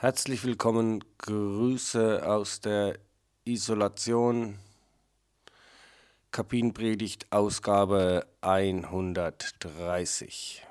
[0.00, 3.00] Herzlich willkommen, Grüße aus der
[3.44, 4.60] Isolation.
[6.30, 10.64] Kabinenpredigt, Ausgabe 130.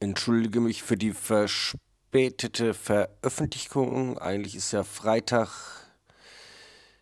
[0.00, 4.18] Entschuldige mich für die verspätete Veröffentlichung.
[4.18, 5.48] Eigentlich ist ja Freitag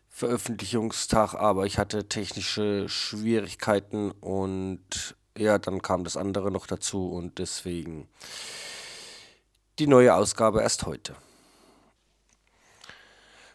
[0.09, 7.41] Veröffentlichungstag, aber ich hatte technische Schwierigkeiten und ja, dann kam das andere noch dazu und
[7.41, 8.09] deswegen
[9.79, 11.15] die neue Ausgabe erst heute.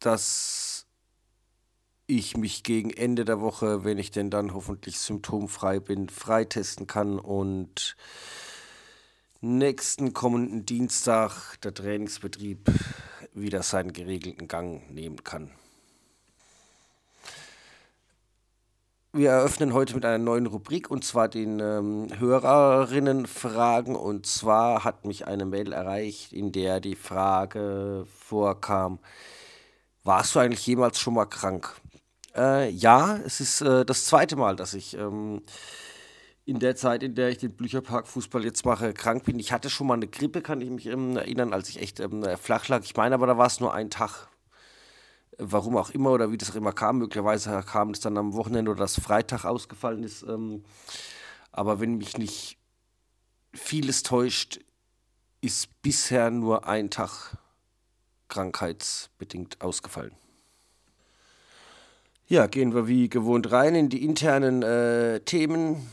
[0.00, 0.65] dass
[2.06, 7.18] ich mich gegen Ende der Woche, wenn ich denn dann hoffentlich symptomfrei bin, freitesten kann
[7.18, 7.96] und
[9.40, 12.70] nächsten kommenden Dienstag der Trainingsbetrieb
[13.34, 15.50] wieder seinen geregelten Gang nehmen kann.
[19.12, 23.96] Wir eröffnen heute mit einer neuen Rubrik und zwar den ähm, Hörerinnenfragen.
[23.96, 28.98] Und zwar hat mich eine Mail erreicht, in der die Frage vorkam,
[30.04, 31.80] warst du eigentlich jemals schon mal krank?
[32.36, 35.42] Äh, ja, es ist äh, das zweite Mal, dass ich ähm,
[36.44, 39.38] in der Zeit, in der ich den Blücherpark Fußball jetzt mache, krank bin.
[39.38, 42.24] Ich hatte schon mal eine Grippe, kann ich mich ähm, erinnern, als ich echt ähm,
[42.40, 42.82] flach lag.
[42.84, 44.28] Ich meine aber, da war es nur ein Tag.
[45.38, 46.98] Warum auch immer oder wie das auch immer kam.
[46.98, 50.22] Möglicherweise kam es dann am Wochenende oder das Freitag ausgefallen ist.
[50.22, 50.64] Ähm,
[51.52, 52.58] aber wenn mich nicht
[53.52, 54.60] vieles täuscht,
[55.40, 57.38] ist bisher nur ein Tag
[58.28, 60.12] krankheitsbedingt ausgefallen.
[62.28, 65.88] Ja, gehen wir wie gewohnt rein in die internen äh, Themen.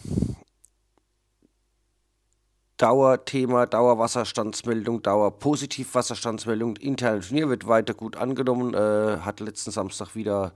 [2.77, 6.77] Dauerthema, Dauerwasserstandsmeldung, Dauerpositivwasserstandsmeldung.
[6.77, 8.73] Interne Turnier wird weiter gut angenommen.
[8.73, 10.55] Äh, hat letzten Samstag wieder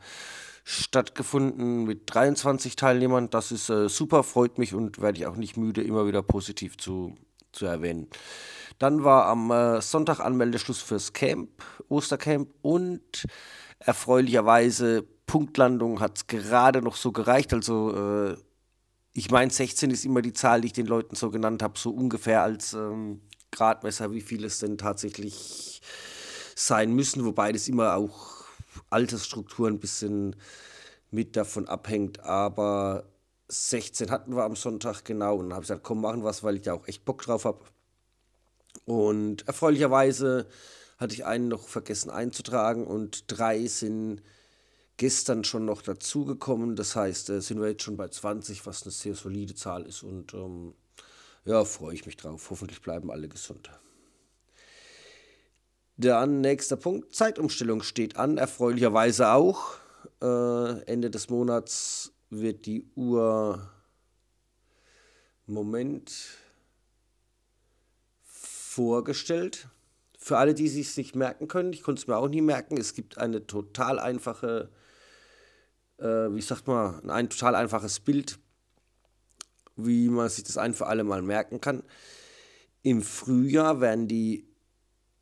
[0.64, 3.30] stattgefunden mit 23 Teilnehmern.
[3.30, 6.78] Das ist äh, super, freut mich und werde ich auch nicht müde, immer wieder positiv
[6.78, 7.14] zu,
[7.52, 8.08] zu erwähnen.
[8.80, 13.28] Dann war am äh, Sonntag Anmeldeschluss fürs Camp, Ostercamp und
[13.78, 17.54] erfreulicherweise Punktlandung hat es gerade noch so gereicht.
[17.54, 18.38] Also äh,
[19.14, 21.92] ich meine, 16 ist immer die Zahl, die ich den Leuten so genannt habe, so
[21.92, 23.22] ungefähr als ähm,
[23.52, 25.82] Gradmesser, wie viel es denn tatsächlich
[26.56, 28.46] sein müssen, wobei das immer auch
[28.90, 30.36] Altersstrukturen ein bisschen
[31.12, 32.22] mit davon abhängt.
[32.22, 33.06] Aber
[33.50, 36.56] 16 hatten wir am Sonntag genau und dann habe ich gesagt, komm, machen was, weil
[36.56, 37.66] ich da auch echt Bock drauf habe.
[38.86, 40.48] Und erfreulicherweise
[40.98, 44.22] hatte ich einen noch vergessen einzutragen und drei sind
[44.98, 46.76] gestern schon noch dazugekommen.
[46.76, 50.04] Das heißt, äh, sind wir jetzt schon bei 20, was eine sehr solide Zahl ist.
[50.04, 50.74] Und ähm,
[51.46, 52.50] ja, freue ich mich drauf.
[52.50, 53.70] Hoffentlich bleiben alle gesund.
[55.96, 57.16] Dann nächster Punkt.
[57.16, 59.78] Zeitumstellung steht an, erfreulicherweise auch.
[60.22, 63.72] Äh, Ende des Monats wird die Uhr.
[65.46, 66.12] Moment.
[68.24, 69.70] Vorgestellt.
[70.20, 72.94] Für alle, die sich nicht merken können, ich konnte es mir auch nie merken, es
[72.94, 74.70] gibt eine total einfache
[76.00, 78.40] äh, wie sagt man, ein total einfaches Bild,
[79.76, 81.84] wie man sich das ein für alle Mal merken kann.
[82.82, 84.48] Im Frühjahr werden die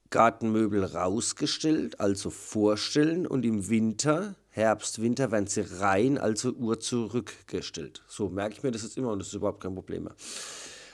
[0.09, 8.03] Gartenmöbel rausgestellt, also vorstellen, und im Winter, Herbst, Winter, werden sie rein, also Uhr zurückgestellt.
[8.07, 10.15] So merke ich mir das jetzt immer und das ist überhaupt kein Problem mehr.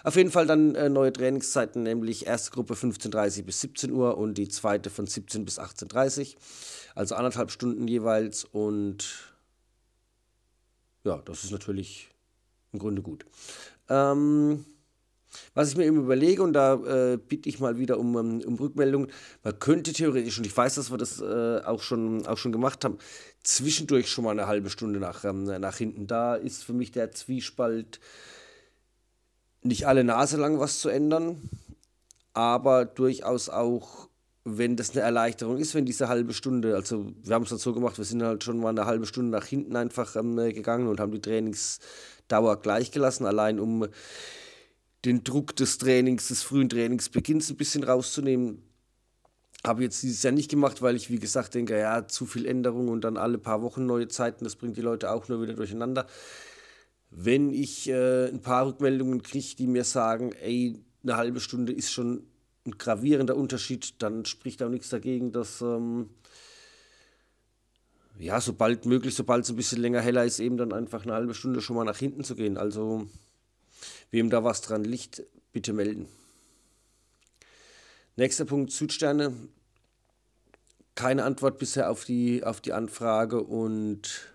[0.03, 4.35] Auf jeden Fall dann äh, neue Trainingszeiten, nämlich erste Gruppe 15.30 bis 17 Uhr und
[4.39, 6.41] die zweite von 17 bis 18.30 Uhr.
[6.95, 9.30] Also anderthalb Stunden jeweils und
[11.03, 12.09] ja, das ist natürlich
[12.71, 13.25] im Grunde gut.
[13.89, 14.65] Ähm,
[15.53, 16.73] was ich mir eben überlege, und da
[17.13, 19.07] äh, bitte ich mal wieder um, um, um Rückmeldung,
[19.43, 22.83] man könnte theoretisch, und ich weiß, dass wir das äh, auch, schon, auch schon gemacht
[22.83, 22.97] haben,
[23.43, 26.07] zwischendurch schon mal eine halbe Stunde nach, ähm, nach hinten.
[26.07, 27.99] Da ist für mich der Zwiespalt
[29.63, 31.49] nicht alle Nase lang was zu ändern,
[32.33, 34.09] aber durchaus auch
[34.43, 37.73] wenn das eine Erleichterung ist, wenn diese halbe Stunde, also wir haben es dann so
[37.73, 40.99] gemacht, wir sind halt schon mal eine halbe Stunde nach hinten einfach ähm, gegangen und
[40.99, 43.87] haben die Trainingsdauer gleich gelassen, allein um
[45.05, 48.63] den Druck des Trainings, des frühen Trainingsbeginns ein bisschen rauszunehmen.
[49.63, 52.87] Habe jetzt dieses Jahr nicht gemacht, weil ich, wie gesagt, denke, ja, zu viel Änderung
[52.87, 56.07] und dann alle paar Wochen neue Zeiten, das bringt die Leute auch nur wieder durcheinander.
[57.11, 61.91] Wenn ich äh, ein paar Rückmeldungen kriege, die mir sagen, ey, eine halbe Stunde ist
[61.91, 62.23] schon
[62.65, 66.09] ein gravierender Unterschied, dann spricht auch nichts dagegen, das ähm,
[68.19, 71.33] ja, sobald möglich, sobald es ein bisschen länger heller ist, eben dann einfach eine halbe
[71.33, 72.57] Stunde schon mal nach hinten zu gehen.
[72.57, 73.07] Also,
[74.11, 76.07] wem da was dran liegt, bitte melden.
[78.15, 79.33] Nächster Punkt, Südsterne.
[80.93, 84.27] Keine Antwort bisher auf die, auf die Anfrage und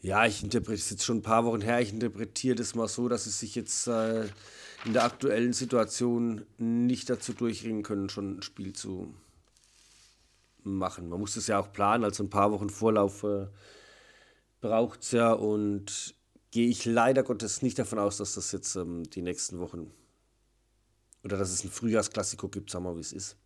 [0.00, 3.08] ja, ich interpretiere es jetzt schon ein paar Wochen her, ich interpretiere das mal so,
[3.08, 4.24] dass es sich jetzt äh,
[4.84, 9.14] in der aktuellen Situation nicht dazu durchringen können, schon ein Spiel zu
[10.62, 11.08] machen.
[11.08, 13.46] Man muss das ja auch planen, also ein paar Wochen Vorlauf äh,
[14.60, 16.14] braucht es ja und
[16.50, 19.90] gehe ich leider Gottes nicht davon aus, dass das jetzt ähm, die nächsten Wochen
[21.24, 23.36] oder dass es ein Frühjahrsklassiko gibt, sagen wir mal, wie es ist.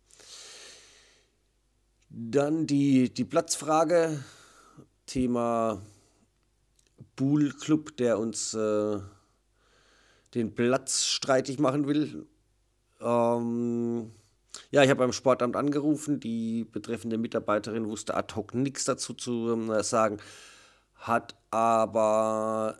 [2.09, 4.23] Dann die, die Platzfrage,
[5.07, 5.81] Thema
[7.15, 8.99] Bull Club, der uns äh,
[10.33, 12.27] den Platz streitig machen will.
[12.99, 14.11] Ähm,
[14.69, 16.19] ja, ich habe beim Sportamt angerufen.
[16.19, 20.17] Die betreffende Mitarbeiterin wusste ad hoc nichts dazu zu äh, sagen,
[20.95, 22.77] hat aber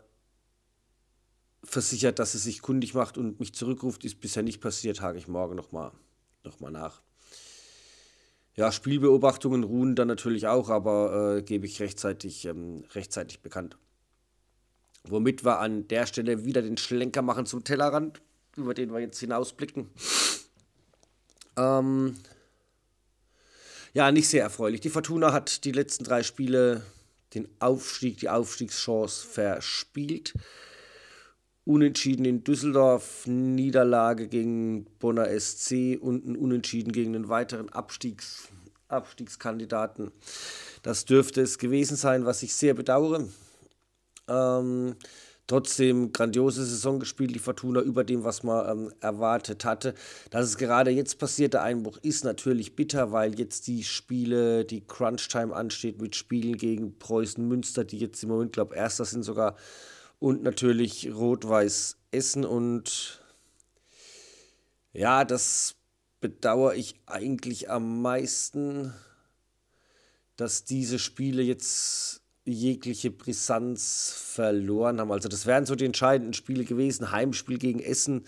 [1.64, 4.04] versichert, dass sie sich kundig macht und mich zurückruft.
[4.04, 5.92] Ist bisher nicht passiert, hake ich morgen nochmal
[6.44, 7.02] noch mal nach.
[8.54, 13.78] Ja, Spielbeobachtungen ruhen dann natürlich auch, aber äh, gebe ich rechtzeitig, ähm, rechtzeitig bekannt.
[15.04, 18.20] Womit wir an der Stelle wieder den Schlenker machen zum Tellerrand,
[18.56, 19.90] über den wir jetzt hinausblicken.
[21.56, 22.16] Ähm,
[23.94, 24.80] ja, nicht sehr erfreulich.
[24.80, 26.82] Die Fortuna hat die letzten drei Spiele
[27.34, 30.34] den Aufstieg, die Aufstiegschance verspielt.
[31.64, 38.48] Unentschieden in Düsseldorf, Niederlage gegen Bonner SC und ein Unentschieden gegen einen weiteren Abstiegs,
[38.88, 40.10] Abstiegskandidaten.
[40.82, 43.28] Das dürfte es gewesen sein, was ich sehr bedauere.
[44.28, 44.96] Ähm,
[45.46, 49.94] trotzdem grandiose Saison gespielt, die Fortuna über dem, was man ähm, erwartet hatte.
[50.30, 54.86] Dass es gerade jetzt passiert, der Einbruch ist natürlich bitter, weil jetzt die Spiele, die
[54.86, 59.24] Crunch-Time ansteht mit Spielen gegen Preußen Münster, die jetzt im Moment, glaube ich, erster sind
[59.24, 59.56] sogar.
[60.18, 63.20] Und natürlich Rot-Weiß Essen und
[64.92, 65.74] ja, das
[66.20, 68.94] bedauere ich eigentlich am meisten,
[70.36, 75.12] dass diese Spiele jetzt jegliche Brisanz verloren haben.
[75.12, 77.12] Also das wären so die entscheidenden Spiele gewesen.
[77.12, 78.24] Heimspiel gegen Essen,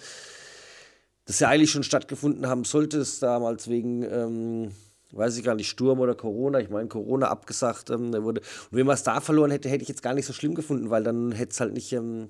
[1.25, 4.73] das ja eigentlich schon stattgefunden haben sollte, es damals wegen, ähm,
[5.13, 6.61] weiß ich gar nicht, Sturm oder Corona.
[6.61, 8.41] Ich meine, Corona abgesagt ähm, wurde.
[8.41, 10.91] Und wenn man es da verloren hätte, hätte ich jetzt gar nicht so schlimm gefunden,
[10.91, 12.29] weil dann hätte es halt nicht ähm,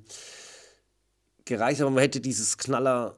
[1.44, 1.80] gereicht.
[1.80, 3.16] Aber man hätte dieses Knaller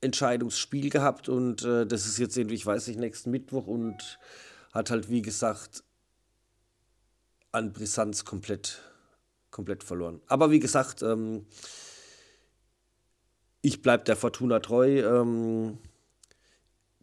[0.00, 4.18] Entscheidungsspiel gehabt und äh, das ist jetzt irgendwie, ich weiß nicht, nächsten Mittwoch und
[4.72, 5.82] hat halt, wie gesagt,
[7.52, 8.80] an Brisanz komplett,
[9.50, 10.20] komplett verloren.
[10.26, 11.46] Aber wie gesagt, ähm,
[13.62, 15.00] ich bleibe der Fortuna treu.
[15.00, 15.78] Ähm,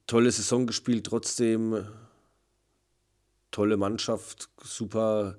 [0.07, 1.86] tolle Saison gespielt, trotzdem
[3.51, 5.38] tolle Mannschaft, super,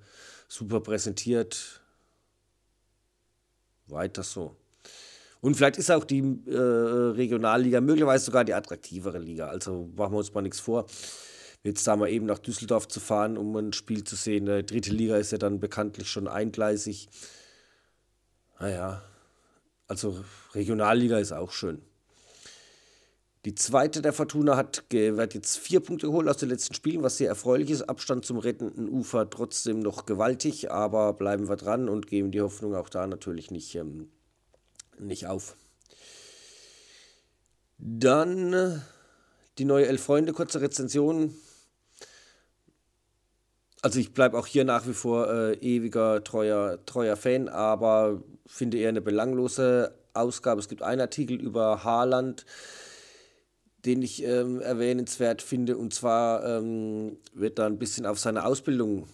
[0.48, 1.80] super präsentiert.
[3.86, 4.56] Weiter so.
[5.40, 9.48] Und vielleicht ist auch die äh, Regionalliga möglicherweise sogar die attraktivere Liga.
[9.48, 10.86] Also machen wir uns mal nichts vor
[11.66, 14.46] jetzt da mal eben nach Düsseldorf zu fahren, um ein Spiel zu sehen.
[14.46, 17.08] Die dritte Liga ist ja dann bekanntlich schon eingleisig.
[18.58, 19.02] Naja,
[19.88, 20.24] also
[20.54, 21.82] Regionalliga ist auch schön.
[23.44, 27.18] Die zweite der Fortuna hat, hat jetzt vier Punkte geholt aus den letzten Spielen, was
[27.18, 27.82] sehr erfreulich ist.
[27.82, 32.74] Abstand zum rettenden Ufer trotzdem noch gewaltig, aber bleiben wir dran und geben die Hoffnung
[32.74, 34.08] auch da natürlich nicht, ähm,
[34.98, 35.56] nicht auf.
[37.78, 38.82] Dann
[39.58, 41.36] die neue Elf Freunde, kurze Rezension
[43.86, 48.78] also ich bleibe auch hier nach wie vor äh, ewiger, treuer, treuer Fan, aber finde
[48.78, 50.60] eher eine belanglose Ausgabe.
[50.60, 52.44] Es gibt einen Artikel über Haaland,
[53.84, 55.76] den ich ähm, erwähnenswert finde.
[55.76, 59.06] Und zwar ähm, wird da ein bisschen auf seine Ausbildung,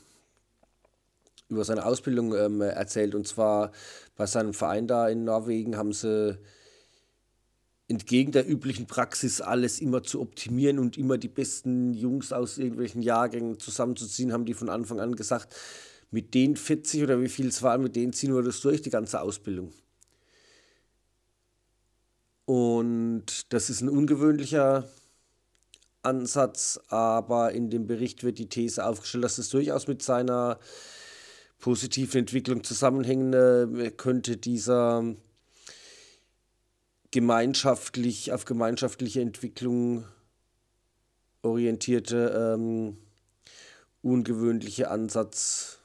[1.50, 3.14] über seine Ausbildung ähm, erzählt.
[3.14, 3.73] Und zwar
[4.17, 6.38] bei seinem Verein da in Norwegen haben sie
[7.93, 13.03] entgegen der üblichen Praxis alles immer zu optimieren und immer die besten Jungs aus irgendwelchen
[13.03, 15.55] Jahrgängen zusammenzuziehen, haben die von Anfang an gesagt,
[16.11, 18.89] mit den 40 oder wie viel es waren, mit denen ziehen wir das durch, die
[18.89, 19.73] ganze Ausbildung.
[22.47, 24.89] Und das ist ein ungewöhnlicher
[26.03, 30.59] Ansatz, aber in dem Bericht wird die These aufgestellt, dass es durchaus mit seiner
[31.59, 35.15] positiven Entwicklung zusammenhängen könnte, dieser
[37.12, 40.04] gemeinschaftlich, auf gemeinschaftliche Entwicklung
[41.42, 42.97] orientierte, ähm,
[44.02, 45.78] ungewöhnliche Ansatz.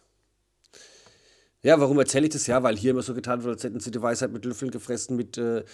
[1.62, 2.48] Ja, warum erzähle ich das?
[2.48, 5.17] Ja, weil hier immer so getan wird, als hätten sie die Weisheit mit Löffeln gefressen,
[5.17, 5.65] mit, äh,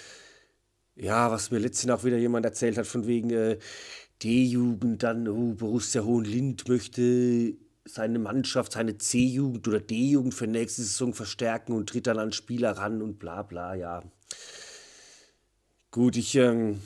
[0.95, 3.59] ja, was mir letztens auch wieder jemand erzählt hat, von wegen äh,
[4.23, 7.55] D-Jugend, dann oh, Borussia Hohenlind möchte
[7.85, 12.71] seine Mannschaft, seine C-Jugend oder D-Jugend für nächste Saison verstärken und tritt dann an Spieler
[12.71, 14.01] ran und bla bla, ja.
[15.93, 16.81] Gut, ich ähm,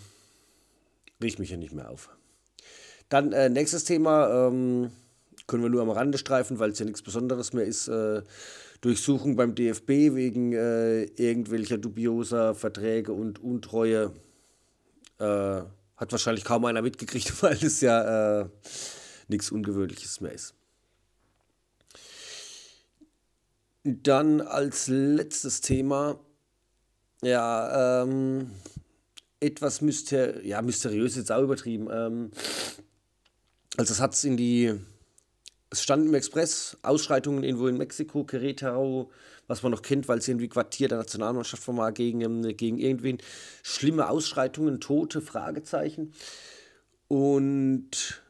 [1.23, 2.09] riech mich ja nicht mehr auf.
[3.07, 4.91] Dann äh, nächstes Thema, ähm,
[5.47, 7.87] können wir nur am Rande streifen, weil es ja nichts Besonderes mehr ist.
[7.87, 8.21] Äh,
[8.81, 14.11] Durchsuchung beim DFB wegen äh, irgendwelcher dubioser Verträge und Untreue.
[15.19, 18.49] Äh, hat wahrscheinlich kaum einer mitgekriegt, weil es ja äh,
[19.29, 20.53] nichts Ungewöhnliches mehr ist.
[23.85, 26.19] Dann als letztes Thema,
[27.21, 28.51] ja, ähm,
[29.39, 31.87] etwas myster ja, mysteriös, jetzt auch übertrieben.
[31.91, 32.31] Ähm,
[33.77, 34.73] also es hat es in die,
[35.69, 39.09] es stand im Express, Ausschreitungen irgendwo in Mexiko, Querétaro,
[39.47, 43.19] was man noch kennt, weil es irgendwie Quartier der Nationalmannschaft war gegen, ähm, gegen irgendwen.
[43.63, 46.13] Schlimme Ausschreitungen, Tote, Fragezeichen.
[47.07, 48.21] Und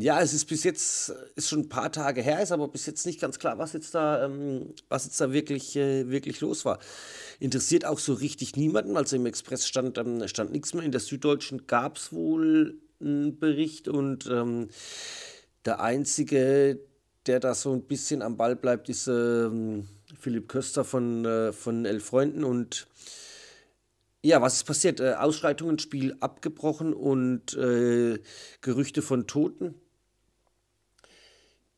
[0.00, 3.04] ja, es ist bis jetzt, ist schon ein paar Tage her, ist aber bis jetzt
[3.04, 6.78] nicht ganz klar, was jetzt da, ähm, was jetzt da wirklich, äh, wirklich los war.
[7.40, 8.96] Interessiert auch so richtig niemanden.
[8.96, 10.84] Also im Express stand, ähm, stand nichts mehr.
[10.84, 14.68] In der Süddeutschen gab es wohl einen Bericht und ähm,
[15.64, 16.78] der einzige,
[17.26, 19.88] der da so ein bisschen am Ball bleibt, ist ähm,
[20.20, 22.86] Philipp Köster von, äh, von Elf Freunden und
[24.22, 25.00] ja, was ist passiert?
[25.00, 28.20] Äh, Ausschreitungen, Spiel abgebrochen und äh,
[28.60, 29.74] Gerüchte von Toten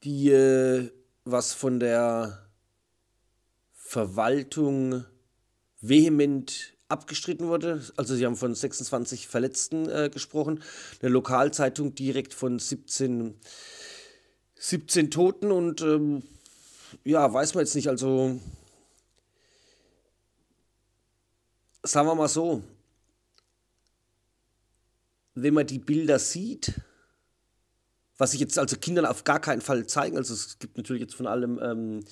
[0.05, 0.91] die äh,
[1.25, 2.47] was von der
[3.73, 5.05] Verwaltung
[5.81, 7.83] vehement abgestritten wurde.
[7.97, 10.63] Also sie haben von 26 Verletzten äh, gesprochen.
[11.01, 13.35] Eine Lokalzeitung direkt von 17,
[14.57, 16.23] 17 Toten und ähm,
[17.05, 17.89] ja, weiß man jetzt nicht.
[17.89, 18.41] Also
[21.83, 22.63] sagen wir mal so,
[25.35, 26.75] wenn man die Bilder sieht,
[28.21, 30.19] was ich jetzt also Kindern auf gar keinen Fall zeigen.
[30.19, 32.05] Also es gibt natürlich jetzt von allem ähm,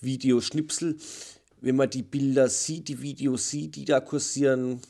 [0.00, 0.98] Videoschnipsel.
[1.62, 4.82] Wenn man die Bilder sieht, die Videos sieht, die da kursieren,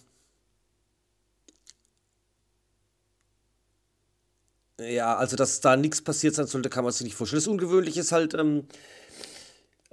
[4.80, 7.40] ja, also dass da nichts passiert sein sollte, kann man sich nicht vorstellen.
[7.40, 8.66] Das Ungewöhnliche ist halt, ähm,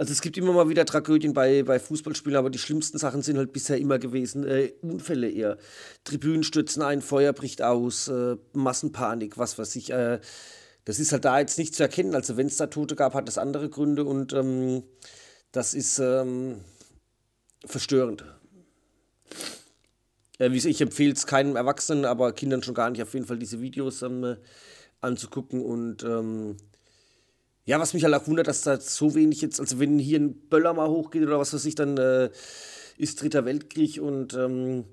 [0.02, 3.38] also es gibt immer mal wieder Tragödien bei, bei Fußballspielen, aber die schlimmsten Sachen sind
[3.38, 4.48] halt bisher immer gewesen.
[4.48, 5.60] Äh, Unfälle eher.
[6.06, 9.92] Tribünen stürzen ein, Feuer bricht aus, äh, Massenpanik, was weiß ich.
[9.92, 10.20] Äh,
[10.86, 12.16] das ist halt da jetzt nicht zu erkennen.
[12.16, 14.82] Also wenn es da Tote gab, hat das andere Gründe und ähm,
[15.52, 16.62] das ist ähm,
[17.64, 18.26] verstörend.
[20.40, 23.62] Äh, ich empfehle es keinem Erwachsenen, aber Kindern schon gar nicht, auf jeden Fall diese
[23.62, 24.36] Videos ähm,
[25.00, 26.58] anzugucken und ähm,
[27.66, 30.34] ja, was mich halt auch wundert, dass da so wenig jetzt, also wenn hier ein
[30.50, 32.30] Böller mal hochgeht oder was weiß ich, dann äh,
[32.98, 34.86] ist Dritter Weltkrieg und ähm,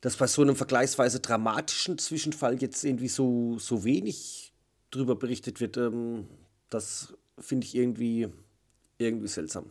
[0.00, 4.52] dass bei so einem vergleichsweise dramatischen Zwischenfall jetzt irgendwie so, so wenig
[4.90, 6.26] drüber berichtet wird, ähm,
[6.68, 8.28] das finde ich irgendwie,
[8.98, 9.66] irgendwie seltsam.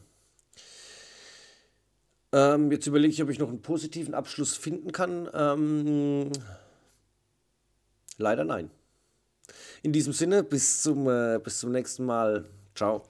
[2.31, 5.27] Ähm, jetzt überlege ich, ob ich noch einen positiven Abschluss finden kann.
[5.33, 6.31] Ähm,
[8.17, 8.69] leider nein.
[9.81, 12.45] In diesem Sinne, bis zum, äh, bis zum nächsten Mal.
[12.75, 13.03] Ciao.